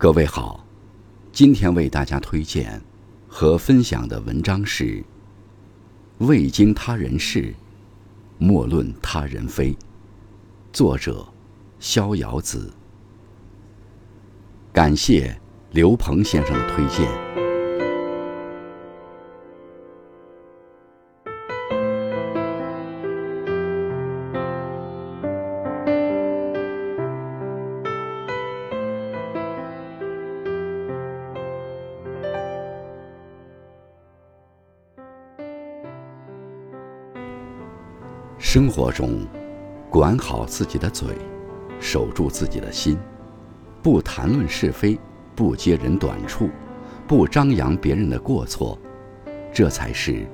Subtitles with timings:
[0.00, 0.64] 各位好，
[1.32, 2.80] 今天为大家推荐
[3.26, 4.84] 和分享的文章是
[6.18, 7.52] 《未经他人事，
[8.38, 9.72] 莫论他人非》，
[10.72, 11.26] 作者
[11.80, 12.72] 逍遥子。
[14.72, 15.36] 感谢
[15.72, 17.37] 刘鹏先生的推荐。
[38.38, 39.26] 生活中，
[39.90, 41.08] 管好自己的嘴，
[41.80, 42.96] 守住自己的心，
[43.82, 44.96] 不谈论是非，
[45.34, 46.48] 不揭人短处，
[47.06, 48.78] 不张扬别人的过错，
[49.52, 50.24] 这才是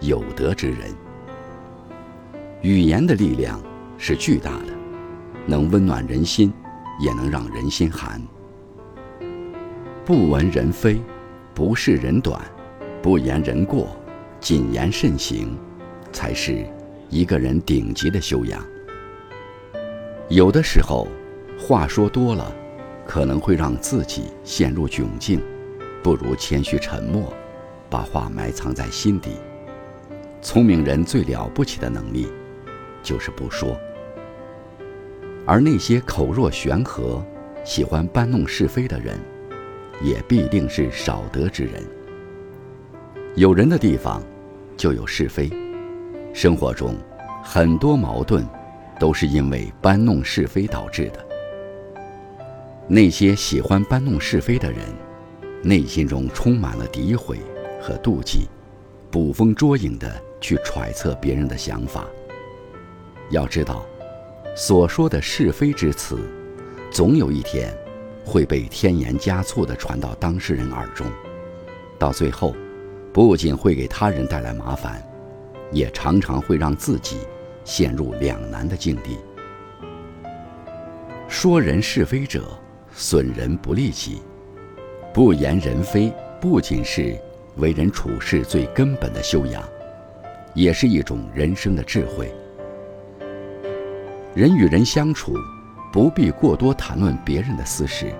[0.00, 0.90] 有德之人。
[2.62, 3.60] 语言的力量
[3.98, 4.72] 是巨大的，
[5.44, 6.50] 能温暖人心，
[6.98, 8.22] 也能让人心寒。
[10.06, 10.98] 不闻人非，
[11.54, 12.40] 不视人短，
[13.02, 13.88] 不言人过，
[14.40, 15.54] 谨言慎行，
[16.10, 16.66] 才是。
[17.10, 18.64] 一个人顶级的修养，
[20.28, 21.08] 有的时候
[21.58, 22.54] 话说多了，
[23.04, 25.42] 可能会让自己陷入窘境，
[26.04, 27.34] 不如谦虚沉默，
[27.90, 29.30] 把话埋藏在心底。
[30.40, 32.28] 聪明人最了不起的能力，
[33.02, 33.76] 就是不说。
[35.44, 37.20] 而那些口若悬河、
[37.64, 39.18] 喜欢搬弄是非的人，
[40.00, 41.82] 也必定是少德之人。
[43.34, 44.22] 有人的地方，
[44.76, 45.50] 就有是非。
[46.32, 46.96] 生活中，
[47.42, 48.46] 很多矛盾
[48.98, 51.26] 都是因为搬弄是非导致的。
[52.86, 54.80] 那些喜欢搬弄是非的人，
[55.62, 57.38] 内心中充满了诋毁
[57.80, 58.48] 和妒忌，
[59.10, 62.06] 捕风捉影地去揣测别人的想法。
[63.30, 63.84] 要知道，
[64.56, 66.18] 所说的是非之词，
[66.90, 67.76] 总有一天
[68.24, 71.06] 会被添盐加醋地传到当事人耳中，
[71.98, 72.54] 到最后，
[73.12, 75.04] 不仅会给他人带来麻烦。
[75.72, 77.18] 也常常会让自己
[77.64, 79.18] 陷入两难的境地。
[81.28, 82.44] 说人是非者，
[82.92, 84.20] 损人不利己。
[85.12, 87.16] 不言人非，不仅是
[87.56, 89.62] 为人处事最根本的修养，
[90.54, 92.32] 也是一种人生的智慧。
[94.34, 95.34] 人与人相处，
[95.92, 98.12] 不必过多谈论别人的私事，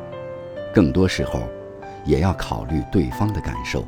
[0.74, 1.42] 更多时候，
[2.04, 3.84] 也要考虑对方的感受，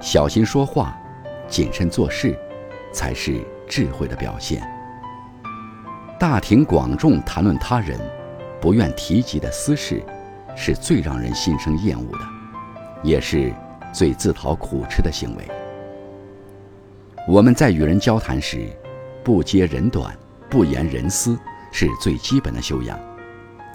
[0.00, 0.98] 小心说话。
[1.48, 2.38] 谨慎做事，
[2.92, 4.62] 才是智慧的表现。
[6.18, 7.98] 大庭广众谈论他人
[8.60, 10.02] 不愿提及的私事，
[10.56, 12.26] 是最让人心生厌恶的，
[13.02, 13.52] 也是
[13.92, 15.44] 最自讨苦吃的行为。
[17.26, 18.66] 我们在与人交谈时，
[19.22, 20.16] 不揭人短，
[20.48, 21.38] 不言人私，
[21.70, 22.98] 是最基本的修养。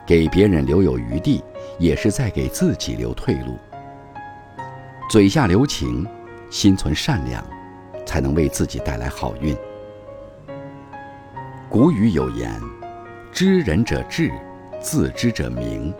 [0.05, 1.41] 给别人留有余地，
[1.79, 3.57] 也是在给自己留退路。
[5.09, 6.05] 嘴下留情，
[6.49, 7.41] 心存善良。
[8.05, 9.55] 才能为自己带来好运。
[11.69, 12.61] 古语有言
[13.31, 14.31] ：“知人者智，
[14.79, 15.93] 自知者明。”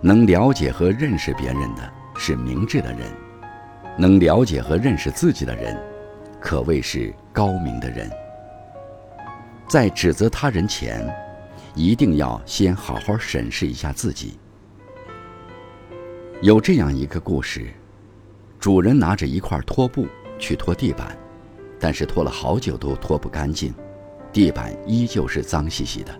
[0.00, 3.00] 能了解和认识别人的是明智的人，
[3.96, 5.76] 能了解和认识自己的人，
[6.40, 8.08] 可谓是高明的人。
[9.68, 11.04] 在指责他人前，
[11.74, 14.38] 一定要先好好审视一下自己。
[16.42, 17.66] 有这样一个故事：
[18.60, 20.06] 主人拿着一块拖布。
[20.38, 21.16] 去拖地板，
[21.78, 23.74] 但是拖了好久都拖不干净，
[24.32, 26.12] 地板依旧是脏兮兮的。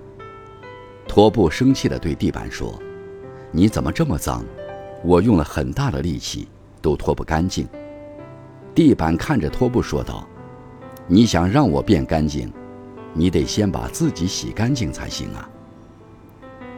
[1.06, 2.78] 拖布生气地对地板说
[3.50, 4.44] ：“你怎么这么脏？
[5.02, 6.48] 我用了很大的力气
[6.82, 7.66] 都拖不干净。”
[8.74, 10.28] 地板看着拖布说道
[11.08, 12.52] ：“你想让我变干净，
[13.14, 15.48] 你得先把自己洗干净才行啊。”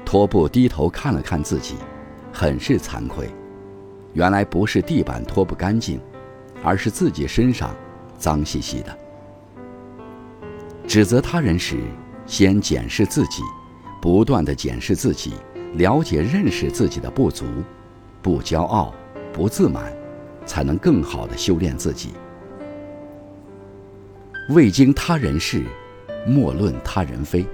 [0.06, 1.74] 拖布低头看了看自己，
[2.32, 3.28] 很是惭愧，
[4.12, 6.00] 原来不是地板拖不干净。
[6.62, 7.74] 而是自己身上
[8.18, 8.98] 脏兮兮的。
[10.86, 11.78] 指责他人时，
[12.26, 13.42] 先检视自己，
[14.00, 15.34] 不断的检视自己，
[15.74, 17.44] 了解认识自己的不足，
[18.20, 18.92] 不骄傲，
[19.32, 19.92] 不自满，
[20.44, 22.10] 才能更好的修炼自己。
[24.48, 25.64] 未经他人事，
[26.26, 27.46] 莫论他人非。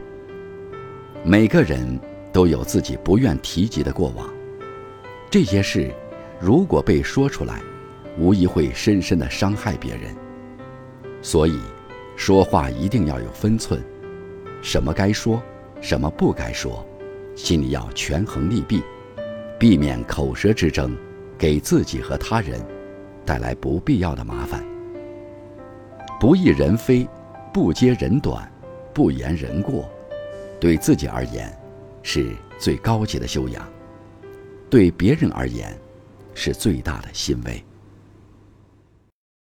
[1.23, 2.01] 每个人
[2.33, 4.27] 都有自己不愿提及的过往，
[5.31, 5.93] 这些事
[6.41, 7.61] 如果被说出来。
[8.19, 10.15] 无疑会深深的伤害别人，
[11.21, 11.61] 所以，
[12.17, 13.83] 说话一定要有分寸，
[14.63, 15.43] 什么该说，
[15.81, 16.87] 什么不该说，
[17.35, 18.83] 心里要权衡利弊，
[19.59, 20.97] 避免口舌之争，
[21.37, 22.59] 给自己和他人
[23.25, 24.65] 带来不必要的麻烦。
[26.19, 27.07] 不议人非，
[27.53, 28.51] 不揭人短，
[28.95, 29.87] 不言人过，
[30.59, 31.55] 对自己而言，
[32.03, 33.63] 是最高级的修养。
[34.71, 35.79] 对别人而言，
[36.35, 37.63] 是最大的欣慰。